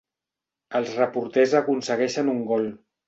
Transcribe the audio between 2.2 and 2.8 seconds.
un gol.